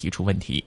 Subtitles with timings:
[0.00, 0.64] 提出问题。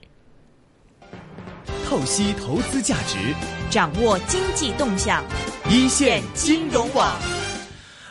[1.86, 3.18] 透析投资价值，
[3.68, 5.22] 掌握经济动向，
[5.68, 7.14] 一线金融网。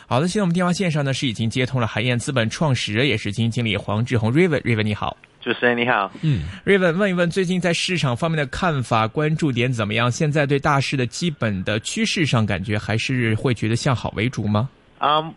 [0.06, 10.12] 好的，现在我们电话线上呢是已经接通了海燕资本创始人也是基金经理黄志宏 Raven，Raven 你好，主持人你好，嗯，Raven 问一问最近在市场方面的看法，关注点怎么样？
[10.12, 14.68] 现在对大势的基本的趋势上，感觉还是会觉得向好为主吗？
[14.98, 15.34] 啊，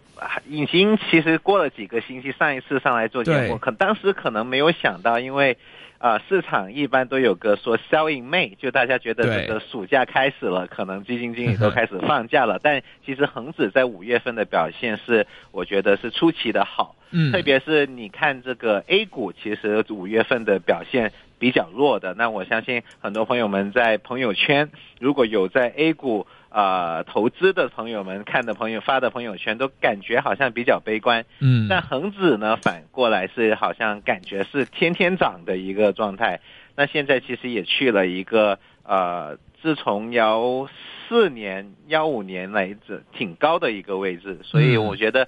[0.47, 5.57] 已经其实过了几个星期，上一次上来做节目，可当时可能没有想到，因为。
[5.99, 12.59] 啊，市场一般都有个说 “selling May”，就大家觉得这个暑假开始了，可能基金经理都开始放假了。
[12.61, 16.95] 但其实恒指在五月份的表现是，我觉得是出奇的好。
[17.09, 22.13] 嗯，特别是你看这个 A 股，其实五月份的表现比较弱的。
[22.13, 24.69] 那我相信很多朋友们在朋友圈
[24.99, 26.27] 如果有在 A 股。
[26.49, 36.39] 啊，投资的朋友们看的朋友发的朋友圈都感觉好像比较悲观，嗯，但恒指呢反过来是好像感觉是天天涨的一个状态。
[36.75, 40.67] 那现在其实也去了一个呃，自从幺
[41.07, 45.27] 四年、幺五年来着挺高的一个位置，所以我觉得，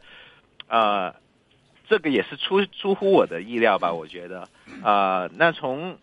[0.68, 1.14] 呃，
[1.90, 3.92] 这个也是出出乎我的意料吧。
[3.92, 4.48] 我觉得，
[4.84, 5.98] 啊，那从。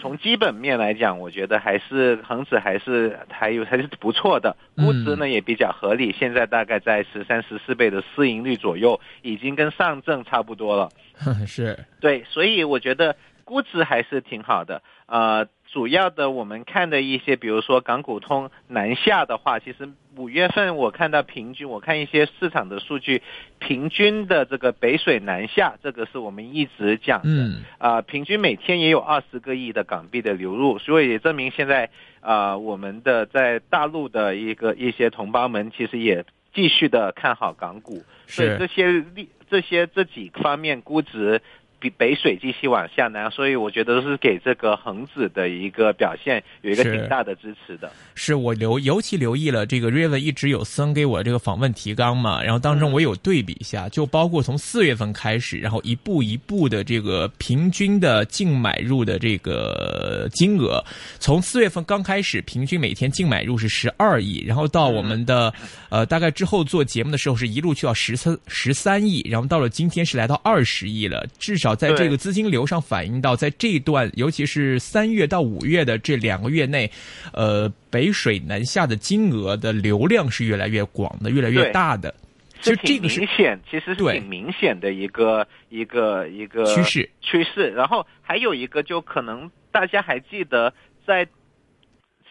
[0.00, 10.90] 从基本面来讲，我觉得还是恒指还是还有还是不错的，估值呢也比较合理，现在大概在十三十四倍的市盈率左右，已经跟上证差不多了。
[11.48, 15.48] 是，对，所以我觉得估值还是挺好的，呃。
[15.70, 23.22] 主要的我们看的一些，比如说港股通南下的话，其实五月份我看到平均，我看一些市场的数据，
[23.58, 27.28] 平均的这个北水南下，这个是我们一直讲的，
[27.76, 41.42] 啊，平均每天也有二十个亿的港币的流入，所以也证明现在啊，我们的在大陆的一个一些同胞们其实也继续的看好港股，所以这些利这些这几方面估值。
[41.80, 47.88] 比北水继续往下呢，所以我觉得是给这个恒指的一个表现有一个挺大的支持的。
[48.14, 60.84] 是我留尤其留意了这个 Raven 一直有送给我这个访问提纲嘛，然后当中我有对比一下，就包括从四月份开始，然后一步一步的这个平均的净买入的这个金额，
[61.20, 65.54] 从四月份刚开始，平均每天净买入是十二亿，然后到我们的
[65.90, 71.67] 呃大概之后做节目的时候是一路去到十三十三亿，然后到了今天是来到二十亿了，至少。
[71.74, 76.90] 在这个资金流上反映到，在这段尤其是三月到五月的这两个月内，
[77.32, 82.14] 呃，北水南下的金额的流量是越来越广的，越来越大的。
[82.60, 87.70] 其实这个明显，其实是挺明显的一个一个一个趋势趋势。
[87.70, 90.74] 然后还有一个，就可能大家还记得，
[91.06, 91.28] 在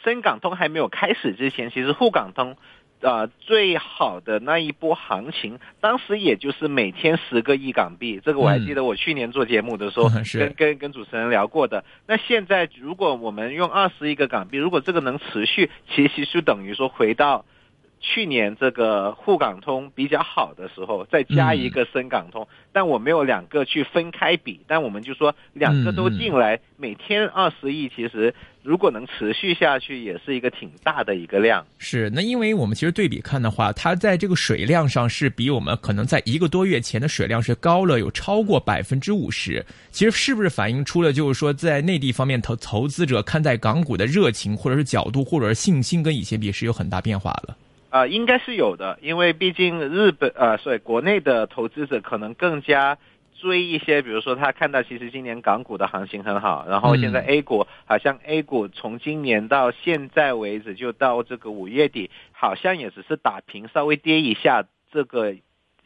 [0.03, 2.57] 深港通还没有开始之前，其实沪港通。
[3.01, 11.83] 呃，最好的那一波行情，当时也就是每天十个亿港币，这个我还记得，我去年做节目的时候， 跟跟跟主持人聊过的。
[12.07, 17.45] 那现在如果我们用二十亿个港币，如果这个能持续，其实就等于说回到。
[17.99, 31.65] 去年这个沪港通比较好的时候，再加一个深港通，但我没有两个去分开比，但我们就说两个都进来，每天二十亿，其实如果能持续下去，也是一个挺大的一个量。
[31.79, 39.65] 是，那因为我们其实对比看的话，它在这个水量上是比我们可能在一个多月前的水量是高了有超过百分之五十。
[39.91, 47.57] 其实是不是反映出了就是说在内地方面投投资者看待港股的热情，或者是角度，或者是信心，跟以前比是有很大变化了。
[47.97, 52.97] 啊，应该是有的，因为毕竟日本呃，所以国内的投资者可能更加
[53.39, 65.35] 追一些，比如说他看到其实今年港股的行情很好，然后现在 A 股好像 A 股从今年到现在为止，就到这个五月底，好像也只是打平，稍微跌一下这个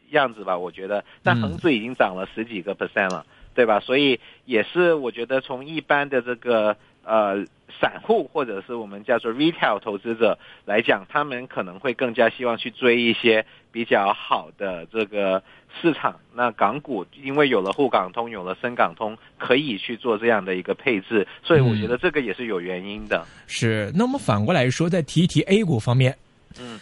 [0.10, 1.06] 样子吧，我觉得。
[1.24, 3.80] 但恒指已经涨了十几个 percent 了，对吧？
[3.80, 7.46] 所以也是我觉得从一般的这个呃。
[7.80, 15.42] 散户或者是我们叫做 retail 投资者来讲，他们可能会更加希望去追一些比较好的这个
[15.82, 16.20] 市场。
[16.36, 23.26] 那港股因为有了沪港通，有了深港通，可以去做这样的一个配置，所以我觉得这个也是有原因的。
[23.48, 23.90] 是。
[23.96, 26.16] 那我们反过来说，再提一提 A 股方面，
[26.60, 26.78] 嗯。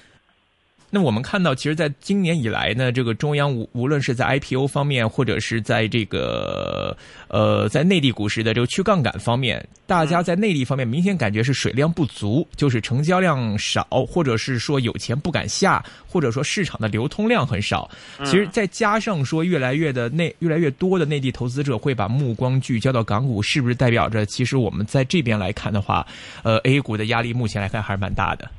[0.91, 6.97] 那我们看到，其实，在今年以来呢，这个中央无无论是在 IPO 方面，或者是在这个
[7.27, 17.87] 呃，在内地股市的这个去杠杆方面，大家在内地方面明显感觉是水量不足，就是成交量少，或者是说有钱不敢下，或者说市场的流通量很少。
[18.25, 26.03] 其实再加上说，越来越的内越来越多的内地投资者会把目光聚焦到港股，是不是代表着其实我们在这边来看的话，
[26.41, 28.49] 呃，A 股的压力目前来看还是蛮大的。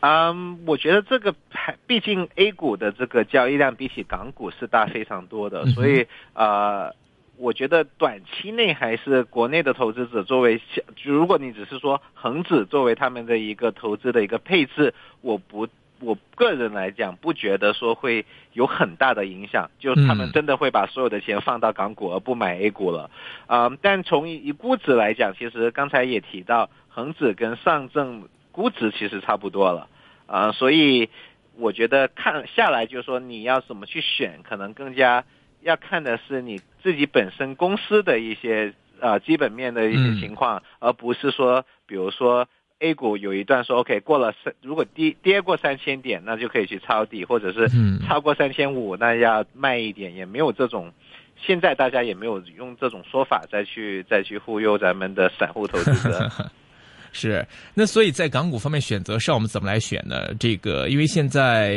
[0.00, 6.94] 嗯，我觉得这个还毕竟 A 股的这个交易量比起港股是大非常多的，所以呃，
[7.36, 10.60] 我觉得短期内还是国内的投资者作为，
[11.02, 15.66] 如果你只是说恒指作为他们的一个投资的一个配置，我不，
[16.00, 23.10] 我个人来讲不觉得说会有很大的影响，就是他们真的会把所有的钱放到港股而不买 A 股了，
[23.48, 28.28] 啊，但从以估值来讲，其实刚才也提到恒指跟上证
[28.58, 29.86] 估值其实差不多了，
[30.26, 31.08] 啊，所以
[31.56, 35.24] 我觉得看下来就是说你要怎么去选，可能更加。
[35.62, 42.48] 要看的是你自己本身公司的一些呃基本面的一些情况，而不是说，比如说
[42.80, 47.68] A 股有一段说 OK 过了三，如果跌跌过三千点，那就可以去抄底，或者是
[48.06, 50.92] 超过三千五，那要卖一点，也没有这种，
[51.36, 56.28] 现在大家也没有用这种说法再去再去忽悠咱们的散户投资者。
[57.20, 57.44] 是，
[57.74, 60.32] 那所以在港股方面选择上，我们怎么来选呢？
[60.38, 61.76] 这个，因为现在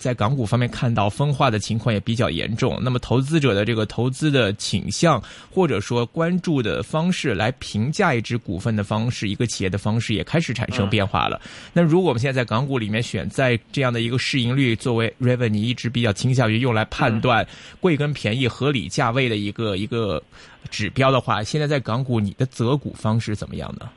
[0.00, 11.40] 在港股方面看到分化的情况也比较严重，那么投资者的这个投资的倾向或者说关注的方式来评价一只股份的方式，一个企业的方式也开始产生变化了。
[11.72, 17.46] 那如果我们现在在港股里面选在这样的一个市盈率作为 revenue 一直比较倾向于用来判断
[17.78, 20.20] 贵跟便宜合理价位的一个一个
[20.68, 23.88] 指标的话，现在在港股你的择股方式怎么样呢？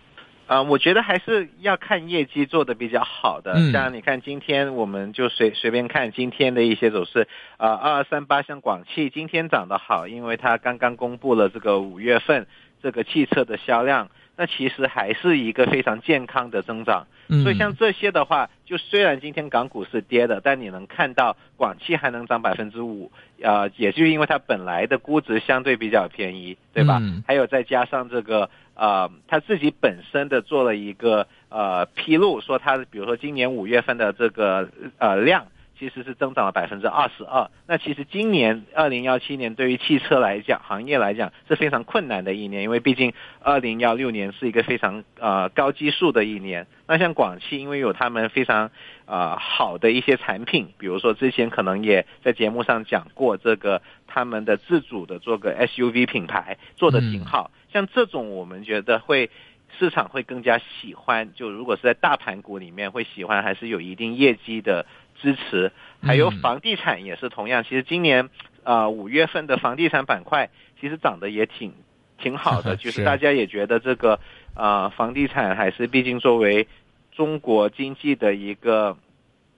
[0.53, 7.27] 啊，我觉得还是要看业绩做的比较好的，像你看今天我们就随随便看今天的一些走势，
[7.57, 12.45] 啊，二二三八像广汽今天涨得好，因为它刚刚公布了这个五月份
[12.83, 17.05] 这个汽车的销量，那其实还是一个非常健康的增长，
[17.43, 27.01] 所以像这些的话，就虽然今天港股是跌的，但你能看到广汽还能涨百分之五，呃，也就因为它本来的估值相对比较便宜，对吧？
[27.27, 28.49] 还有再加上这个。
[28.75, 35.45] 呃，它自己本身的做了一个呃披露，说它比如说今年五月份的这个呃量
[35.77, 37.49] 其实是增长了百分之二十二。
[37.67, 46.67] 那其实今年二零幺七年对于汽车来讲，行业来讲是非常困难的一年，因为毕竟二零幺六年是一个非常呃高基数的一年。
[46.87, 48.71] 那像广汽，因为有他们非常
[49.05, 57.51] 呃好的一些产品，比如说之前可能也在节目上讲过，这个他们的自主的做个 SUV 品牌做的挺好。
[57.71, 59.31] 像这种，我们觉得会
[59.79, 61.33] 市场会更加喜欢。
[61.33, 64.85] 就如果是在大盘股里面，会喜欢还是有一定业绩的
[65.23, 65.71] 支持。
[66.05, 67.63] 还有房地产也是同样。
[67.63, 68.29] 其实今年
[68.63, 70.49] 啊五月份的房地产板块
[70.81, 71.73] 其实涨得也挺
[72.17, 74.19] 挺好的， 就是大家也觉得这个
[74.53, 76.67] 啊房地产还是毕竟作为
[77.13, 78.97] 中国经济的一个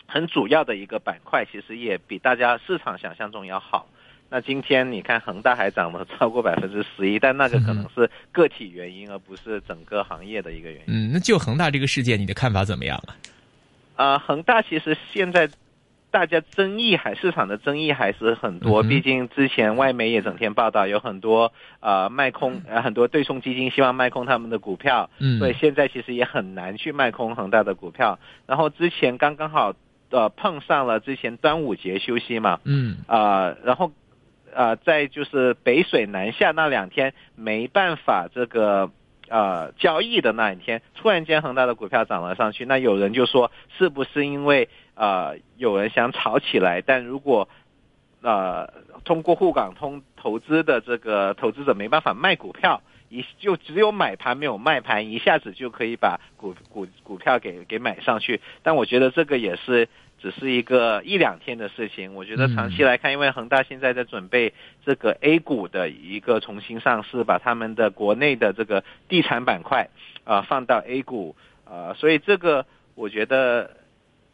[0.05, 3.87] 很主要的一个板块，其实也比大家市场想象中要好。
[4.29, 10.85] 那今天你看恒大还涨了超过百分之十一，但那个可能是个体原因，而不是整个行业的一个原因。
[10.87, 13.15] 嗯，那就恒大这个事件，你的看法怎么样啊？
[13.95, 15.49] 啊，恒大其实现在
[16.11, 28.19] 大家争议还市场的争议还是很多，毕竟之前外媒也整天报道有很多啊卖空，呃很多对冲基金希望卖空他们的股票，嗯，所以现在其实也很难去卖空恒大的股票。
[28.45, 29.73] 然后之前刚刚好
[30.09, 33.91] 呃碰上了之前端午节休息嘛，嗯啊，然后。
[34.55, 38.89] 啊，在就是北水南下那两天没办法这个
[39.29, 42.65] 呃交易的那一天，突然间恒大的股票涨了上去。
[42.65, 46.81] 那有人就说，是不是因为呃有人想炒起来？
[46.81, 47.47] 但如果
[48.21, 48.67] 呃
[49.03, 58.41] 通过沪港通投资的这个投资者没办法卖股票，一就只有买盘没有卖盘，一下子就可以把股股股票给给买上去。
[58.63, 59.87] 但我觉得这个也是。
[60.17, 64.53] 只是一个一两天的事情，我觉得长期来看，因为恒大现在在准备
[64.83, 69.89] 这个 A 股的一个重新上市，把他们的国内的这个地产板块
[70.23, 72.65] 啊放到 A 股啊，所以这个
[72.95, 73.77] 我觉得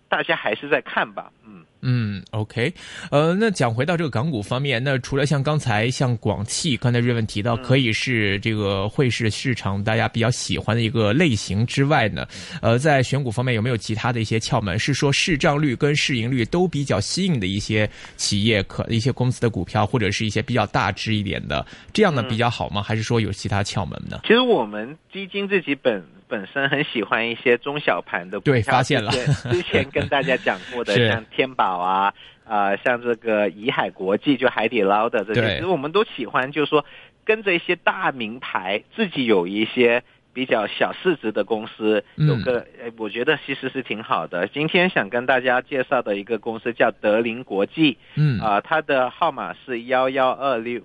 [0.07, 1.60] 大家还是在看吧，嗯。
[1.81, 2.73] 嗯，OK，
[3.09, 12.27] 呃，那讲回到这个港股方面，那除了像刚才像广汽，刚才瑞文提到可以是这个汇市市场大家比较喜欢的一个类型之外呢，
[12.61, 14.77] 呃，在选股方面有没有其他的一些窍门？
[14.77, 22.81] 是说市账率跟市盈率都比较吸引的一些企业，可一些公司的股票，或者是一些比较大只一点的，这样呢比较好吗？
[22.81, 24.19] 还是说有其他窍门呢？
[24.23, 31.71] 其实我们基金自己本本身很喜欢一些中小盘的股票，对，发现了之前跟大家讲过的， 像天宝。
[31.71, 36.83] 好啊，啊，像这个怡海国际，就海底捞的这些，其实我们都喜欢，就是说
[37.23, 42.65] 跟着一些大名牌，自己有一些比较小市值的公司，有个，
[42.97, 44.47] 我觉得其实是挺好的。
[44.47, 50.81] 今天想跟大家介绍的一个公司叫德林国际，嗯，啊，它的号码是幺幺二六，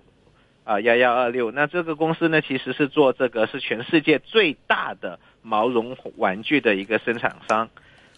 [0.63, 1.51] 啊，幺幺二六。
[1.51, 7.69] 那这个公司呢，其实是做这个是全世界最大的毛绒玩具的一个生产商。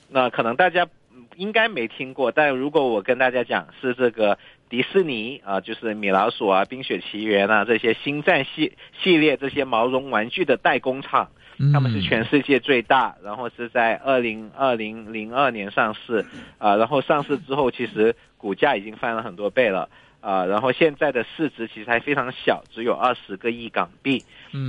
[0.08, 0.88] 那可能大家。
[1.36, 11.30] 应该没听过，但如果我跟大家讲是这个迪士尼啊，就是米老鼠啊、冰雪奇缘啊这些星战系系列这些毛绒玩具的代工厂，
[11.72, 16.24] 他们是全世界最大，然后是在二零二零零二年上市
[16.58, 19.88] 啊，然后上市之后其实股价已经翻了很多倍了
[20.20, 24.22] 啊，然后现在的市值其实还非常小，只有二十个亿港币。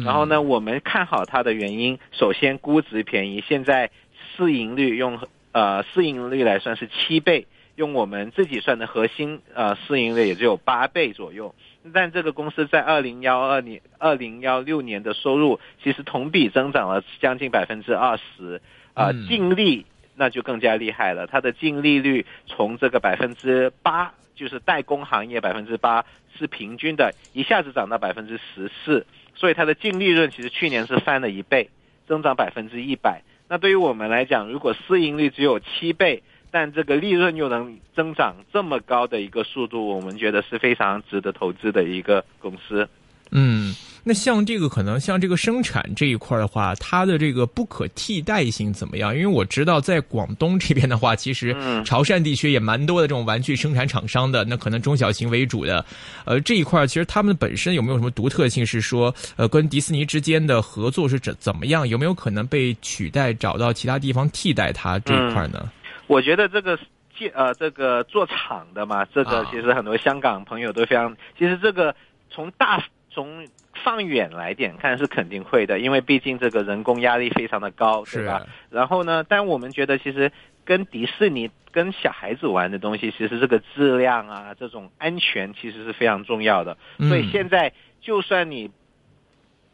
[0.04, 3.92] 然后呢，我们看好它的原因，首先估值便宜，现在
[4.36, 5.20] 市盈率用
[5.52, 7.48] 呃市盈率来算是七倍。
[7.76, 11.56] 用我们自己算的核心呃市盈率也只有八倍左右，
[11.94, 18.62] 但这个公司在二零幺二年、二零幺六年的收入其实同比增长了将近百分之二十，
[18.94, 26.06] 啊，净利那就更加厉害了，它的净利率从这个百分之八，就是代工行业百分之八
[26.38, 29.06] 是平均的，一下子涨到百分之十四，
[29.36, 31.70] 所以它的净利润其实去年是翻了一倍，
[32.08, 33.22] 增长百分之一百。
[33.48, 36.24] 那对于我们来讲，如果市盈率只有七倍。
[36.52, 42.88] 但这个利润又能增长这么高的一个速度，我们觉得是非常值得投资的一个公司。
[43.32, 49.14] 嗯，那像这个可能像这个生产这一块的话，它的这个不可替代性怎么样？
[49.16, 55.86] 因为我知道在广东这边的话，其实潮汕地区也蛮多的这种玩具生产厂商的，那可能中小型为主的。
[56.26, 58.66] 呃，这一块其实他们本身有没有什么独特性？
[58.66, 61.88] 是说，呃，跟迪士尼之间的合作是怎怎么样？
[61.88, 65.70] 有没有可能被取代，找到其他地方替代它这一块呢？
[66.10, 66.78] 我觉得这个
[67.16, 71.96] 建呃这个做厂的嘛，这个其实很多香港朋友都非常，其实这个
[72.32, 73.48] 从大从
[73.84, 78.42] 放远来点看是肯定会的，因为毕竟这个人工压力非常的高，对吧？
[78.72, 80.32] 然后呢，但我们觉得其实
[80.66, 86.76] 跟迪士尼跟小孩子玩的东西，其实这个质量啊，这种安全其实是非常重要的。
[86.98, 88.72] 所以现在就算你。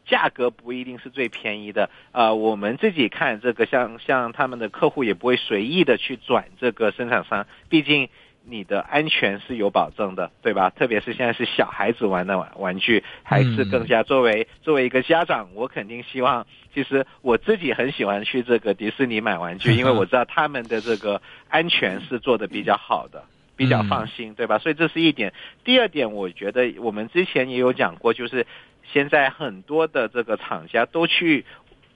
[0.06, 8.10] 价格不一定是最便宜的，呃，我们自己看这个，像像他们的客户也不会随意的去转这个生产商，毕竟
[8.48, 10.70] 你的安全是有保证的，对吧？
[10.70, 21.20] 特别是现在是小孩子玩的玩玩具，还是更加作为作为一个家长，我肯定希望，其实我自己很喜欢去这个迪士尼买玩具， 因为我知道他们的这个
[21.50, 23.24] 安全是做的比较好的，
[23.56, 24.58] 比较放心，对吧？
[24.58, 25.34] 所以这是一点。
[25.64, 28.46] 第二点，我觉得我们之前也有讲过，就是。
[28.94, 31.44] 现在很多的这个厂家都去，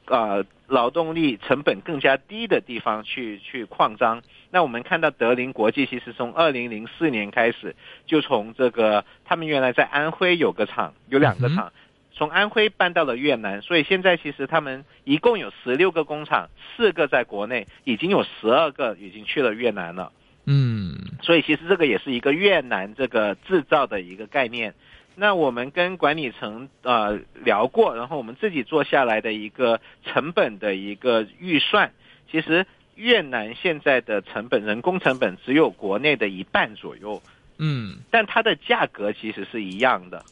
[0.08, 4.24] 呃，劳动力成本更加低的地方去去扩张。
[4.50, 7.76] 那我们看到德林国际其实从二零零四年开始，
[8.08, 11.72] 就从这个他们原来在安徽有个厂，有两个厂，
[12.12, 13.62] 从安徽搬到了越南。
[13.62, 20.12] 所以现在其实他们一共有十六个工厂，四个在国内，已经有十二个已经去了越南了。
[20.52, 24.74] 嗯，所以其实这个也是一个越南这个制造的一个概念。
[25.16, 31.92] 那我们跟管理层呃聊过，然后我们自己做下来的一个成本的一个预算，
[32.32, 32.66] 其实
[32.96, 37.22] 越南现在的成本人工成本只有国内的一半左右，
[37.58, 40.26] 嗯，但它的价格其实是一样的，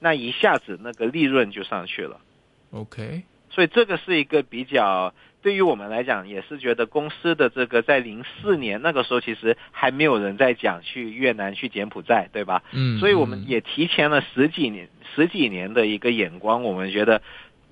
[0.00, 2.18] 那一下子那个利润就上去了
[2.72, 5.12] ，OK，所以这个是一个比较。
[5.42, 12.62] 对于我们来讲，也是觉得公司的这个在零四年那个时候，其实还没有人在讲去越南、去柬埔寨，对吧？
[12.72, 17.22] 嗯，所以我们也提前了十几年、十几年的一个眼光，我们觉得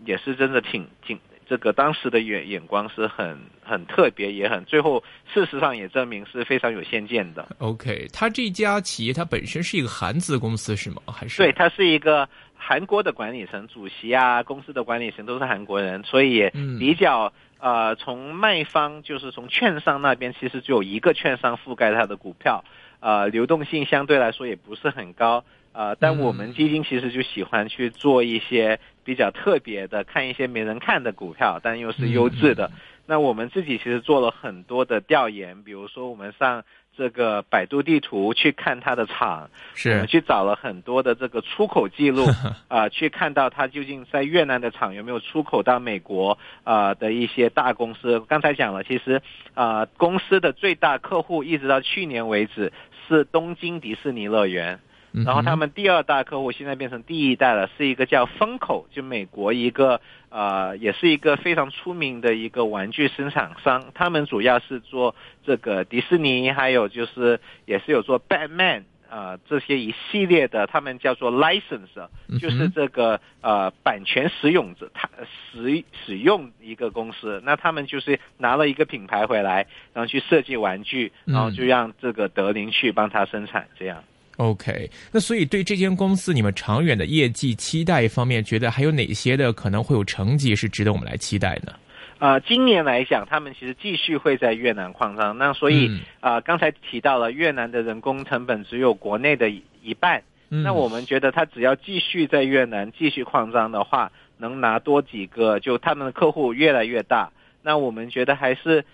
[0.07, 5.05] 也是真的挺挺这个当时的眼眼光是很很特别，也很最后
[5.35, 7.47] 事实上也证明是非常有先见的。
[7.59, 11.03] OK，他这家企业它本身是一个韩资公司是吗？
[11.07, 12.27] 还是对，它是一个
[12.59, 17.33] 韩国的管理层，主席啊，公司的管理层都是韩国人，所以比较。
[17.61, 22.63] 呃，从卖方就是从券商那边，其实只有一个券商覆盖它的股票，
[23.01, 32.71] 呃，流动性相对来说也不是很高，呃，但我们基金其实就喜欢去做一些比较特别的，看一些没人看的股票，但又是优质的。
[33.09, 36.63] 那我们自己其实做了很多的调研，比如说我们上。
[36.97, 42.27] 这个百度地图去看它的厂，是我们去找了很多的这个出口记录
[42.67, 48.19] 啊，去看到它究竟在越南的厂有没有出口到美国啊的一些大公司。
[48.27, 49.23] 刚才讲了，其实
[49.55, 52.73] 啊公司的最大客户一直到去年为止
[53.07, 54.81] 是东京迪士尼乐园。
[55.13, 63.87] 然后他们第二大客户现在变成第一代了，是一个叫风口，就美国一个呃，也是一个非常出名的一个玩具生产商。
[63.95, 84.05] 他们主要是做这个迪士尼，还有就是也是有做 Batman 啊这些一系列的，他们叫做 license，就是这个呃版权使用者，他使使用一个公司，那他们就是拿了一个品牌回来，然后去设计玩具，然后就让这个德林去帮他生产这样。
[84.39, 91.73] OK，那所以对这间公司，你们长远的业绩期待方面，觉得还有哪些的可能会有成绩是值得我们来期待呢？
[92.21, 95.37] 呃，今年来讲，他们其实继续会在越南扩张。
[95.39, 100.23] 那所以嗯啊、刚才提到了越南的人工成本只有国内的一一半。
[100.51, 107.31] 嗯那我们觉得他只要继续在越南继续扩张的话，能拿多几个，就他们的客户越来越大。
[107.63, 108.85] 那我们觉得还是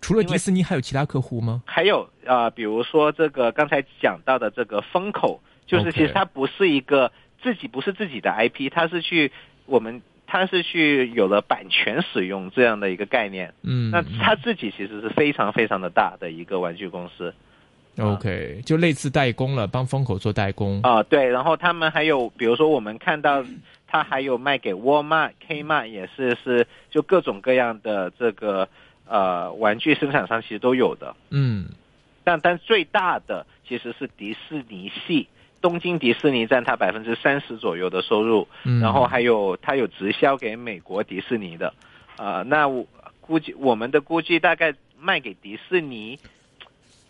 [0.00, 1.62] 除了迪士尼，还有其他客户吗？
[1.66, 7.10] 还有啊、呃比如说这个刚才讲到的这个风口，就是其实它不是一个
[7.42, 9.32] 自己不是自己的 IP，它是去
[9.64, 13.52] 我们它是去有了版权使用这样的一个概念。
[13.62, 17.34] 嗯，那它自己其实是非常非常的大的一个玩具公司
[17.98, 20.82] OK，就类似代工了，帮风口做代工。
[20.82, 23.42] 啊、对，然后他们还有比如说我们看到
[23.86, 28.68] 他还有卖给沃尔玛、Kmart 也是是就各种各样的这个
[29.08, 31.14] 呃玩具生产商其实都有的。
[31.30, 31.66] 嗯。
[32.24, 35.28] 但但最大的其实是迪士尼系，
[35.60, 41.72] 东京迪士尼占它百分之三十左右的收入，嗯，然后还有它有直销给美国迪士尼的，
[42.16, 42.84] 呃，那我
[43.20, 46.18] 估计我们的估计大概卖给迪士尼，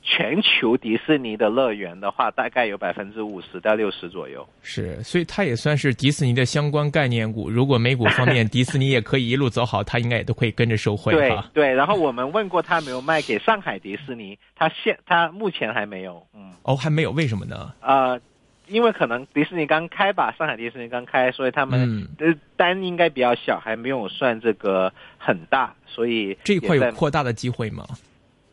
[0.09, 4.47] 全球迪士尼的乐园的话，大概有百分之五十到六十左右。
[4.63, 7.51] 是，所以它也算是迪士尼的相关概念股。
[7.51, 11.37] 如果美股方面迪士尼也可以一路走好，它应该也都可以跟着受惠对。
[11.53, 16.53] 对，然后我们问过他没有卖给上海迪士尼，他现他目前还没有，嗯。
[16.63, 17.75] 哦，还没有，为什么呢？
[17.81, 18.21] 呃，
[18.69, 27.85] 因为可能迪士尼刚开吧，上海迪士尼刚开，所以他们嗯，呃单应该比较小，还没有算这个很大，所以这一块有扩大的机会吗？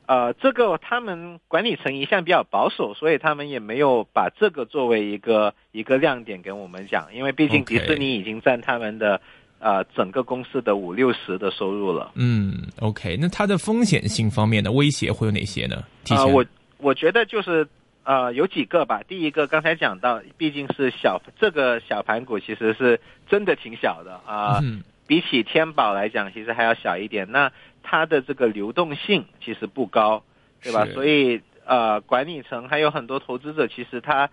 [0.05, 9.21] 呃，这个他们管理层一向比较保守，所以他们也没有把这个作为一个一个亮点跟我们讲，因为毕竟迪士尼已经占他们的
[9.59, 12.11] 呃整个公司的五六十的收入了。
[12.15, 15.77] 嗯，OK，那它的风险性方面的威胁会有哪些呢？
[16.09, 16.45] 啊呃，我
[16.79, 17.65] 我觉得就是
[18.03, 19.01] 呃有几个吧。
[19.07, 24.59] 第一个刚才讲到，毕竟是小这个小盘股，其实是真的挺小的啊。
[24.61, 27.29] 嗯比起天宝来讲，其实还要小一点。
[27.29, 27.51] 那
[27.83, 30.23] 它的这个流动性其实不高，
[30.63, 30.87] 对吧？
[30.93, 34.29] 所以呃，管理层还有很多投资者，其实他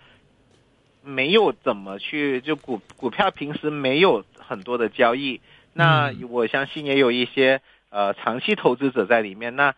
[1.02, 5.40] 没有怎么去就股股票平时没有很多的交易。
[5.72, 9.54] 那嗯我相信也有一些呃长期投资者在里面。
[9.54, 9.74] 那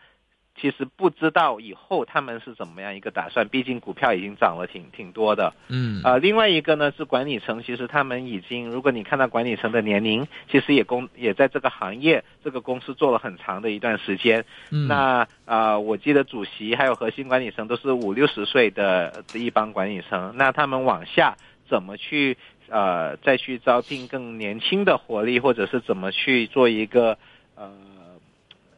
[0.60, 5.52] 其实不知道以后他们是怎么样一个打算，毕竟股票已经涨了挺挺多的。
[5.68, 14.44] 嗯呃，另外一个呢是管理层，其实他们已经，如果你看到管理层的年龄，其实也公也在这个行业这个公司做了很长的一段时间。
[14.70, 21.36] 嗯那呃，我记得主席还有核心管理层都是五六十岁的的一帮管理层，那他们往下
[21.68, 22.36] 怎么去
[22.68, 27.18] 呃再去招聘更年轻的活力，或者是怎么去做一个
[27.56, 27.72] 呃。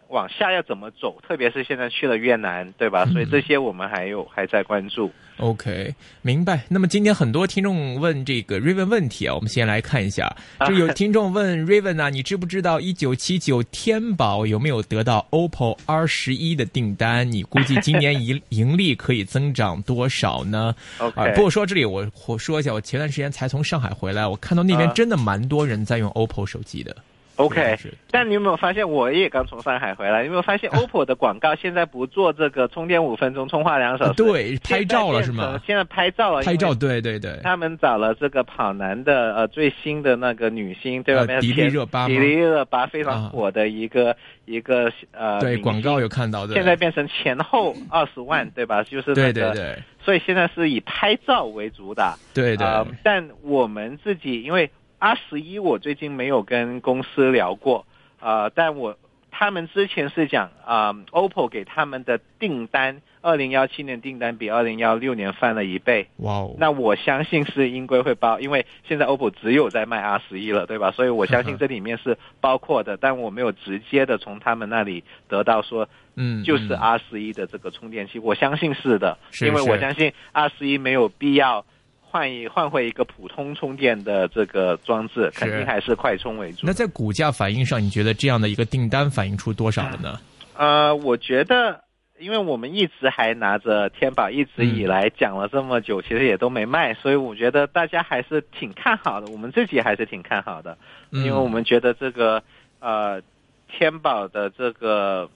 [0.08, 1.20] 往下要怎么走？
[1.26, 3.04] 特别是现在去了越南，对吧？
[3.06, 5.10] 所以这些我们还有还在关注。
[5.38, 6.64] OK，明白。
[6.68, 10.26] 那么今天很多听众问这个 Raven 问题啊，我们先来看一下。
[10.58, 17.30] 啊这有听众问 Raven 啊，你知不知道一九七九天宝有没有得到 OPPO R 十一的订单？
[17.30, 26.94] 你估计今年盈盈利可以增长多少呢？OK，、啊，不过说这里我我说一下，我前段时间才从上海回来，我看到那边啊真的蛮多人在用 OPPO 手机的。
[27.36, 27.76] OK，
[28.12, 34.14] 但你有没有发现，我也刚从上海回来，你有没有发现 OPPO 的广告现在不做这个充电五分钟、充话两小时？
[34.14, 35.60] 对，拍照了是吗？
[35.66, 37.40] 现在拍照了，拍照，对对对。
[37.42, 41.24] 他们找了这个跑男的呃最新的那个女星，对吧？
[41.28, 46.54] 呃迪丽热巴迪丽热巴非啊常火的一个、一个呃对，广告有看到的。
[46.54, 48.84] 现在变成前后二十万，对吧？
[48.84, 52.16] 就是那个，对对对所以现在是以拍照为主打。
[52.32, 54.70] 对对，呃但我们自己因为
[55.04, 57.84] R 十一，我最近没有跟公司聊过，
[58.20, 58.96] 呃，但我
[59.30, 66.08] 他们之前是讲啊、o p p o 给他们的订单，二零幺七年订单比二零幺六年翻了一倍。
[66.16, 70.90] 哇哦，那我相信是应该会包，因为现在 OPPO 只有在卖 R 十一了，对吧？
[70.90, 75.86] 所以我相信 这里面是包括的，但我没有直接的从他们那里得到说
[76.16, 81.66] 嗯，就是嗯 R 十一的这个充电器，我相信是的，是因为我相信 R 十一没有必要
[82.14, 86.72] 换一换回一个普通充电的这个装置，肯定还是快充为主那。
[86.72, 90.20] 在股价反应上，你觉得这样的一个订单反映出多少了呢？
[90.56, 91.82] 呃，我觉得，
[92.20, 100.78] 因为我们一直还拿着天宝，一直以来讲了这么久，其实也都没卖，所以我觉得大家还是挺看好的，我们自己还是挺看好的，
[101.10, 102.44] 嗯因为我们觉得这个
[102.78, 103.20] 呃
[103.66, 105.28] 天宝的这个，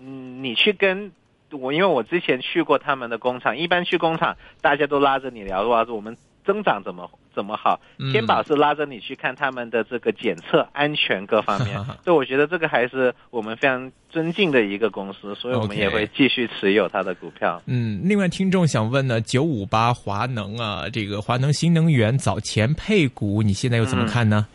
[0.00, 1.10] 嗯，你去跟。
[1.54, 7.80] 我因为我之前去过他们的工厂，一般去工厂大家都拉着你聊，说我们增长怎么怎么好。
[7.98, 17.62] 嗯天宝是拉着你去看他们的这个检测安全各方面，所以我觉得这个还是我们非常尊敬的一个公司，所以我们也会继续持有它的股票。
[17.66, 24.46] 嗯，另外听众想问呢，九五八华能啊，这个华能新能源早前配股，你现在又怎么看呢？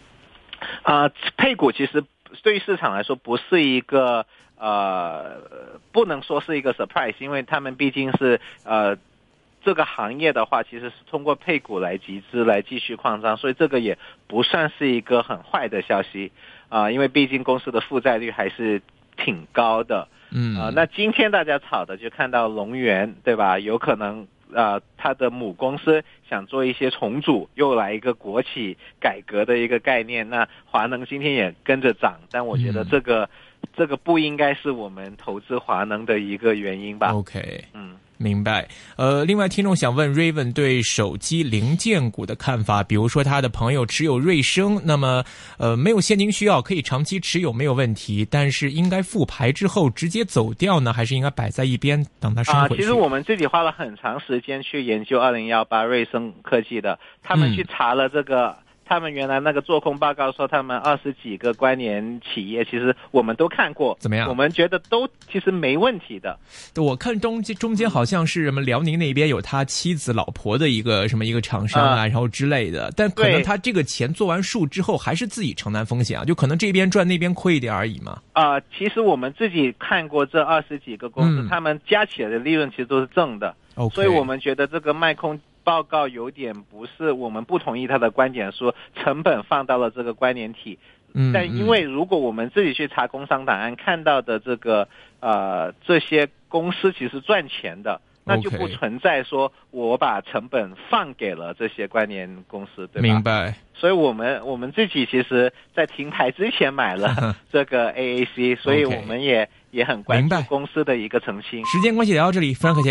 [0.83, 2.03] 啊、配股其实
[2.43, 4.25] 对于市场来说不是一个
[4.59, 5.41] 呃，
[5.91, 8.97] 不能说是一个 surprise，因为他们毕竟是呃。
[9.61, 16.31] 这个行业的话，其实是通过配股来集资来继续扩张，所以这个也不算是一个很坏的消息
[16.69, 18.81] 啊，因为毕竟公司的负债率还是
[19.17, 20.07] 挺高的。
[20.31, 23.59] 嗯啊，那今天大家炒的就看到龙源，对吧？
[23.59, 30.29] 有可能啊，它的母公司想做一些重组，又来一个国企改革的一个概念。
[30.29, 33.29] 那华能今天也跟着涨，但我觉得这个
[33.75, 37.13] 这个不应该是我们投资华能的一个原因吧。
[37.13, 37.97] OK，嗯。
[38.19, 38.67] 明白。
[38.97, 45.23] 呃，另外听众想问 Raven 对手机零件股的看法，比如说他的朋友持有瑞声，那么
[45.57, 52.81] 呃没有现金需要，可以长期持有没有问题，但是应该复牌之后直接走掉呢，还是应该摆在一边等它升啊，回去？
[52.81, 58.55] 其实我们自己花了很长时间去研究二零幺八瑞声科技的，他们嗯去查了这个。
[58.89, 64.27] 他们原来那个做空报告说，他们二十几个关联企业，其实我们都看过，怎么样？
[64.27, 66.35] 我们觉得都其实没问题的。
[66.75, 72.07] 我看中间中间好像是什么辽宁那边有他妻子老婆的一个什么一个厂商啊，啊。
[72.07, 78.19] 然后之类的，但可能他这个钱做完数之后还是自己承担风险啊，就可能这边赚那边亏一点而已嘛。
[78.33, 81.47] 啊、其实我们自己看过这二十几个公司，嗯。
[81.47, 83.53] 他们加起来的利润其实都是正的。
[83.93, 90.79] 所以我们觉得这个卖空报告有点不是我们不同意他的观点，说成本放到了这个关联体。
[91.13, 94.87] 嗯，但因为如果我们自己去查工商档案看到的这个
[95.19, 103.07] 呃这些公司其实赚钱的，那就不存在说我把成本放给了这些关联公司，对吧？
[103.07, 103.53] 明白。
[103.75, 107.15] 所以我们我们自己其实在停牌之前买了
[107.49, 111.65] 这个 AAC，所以我们也也很关注公司的一个澄清。
[111.65, 112.87] 时间关系聊到这里，非常感谢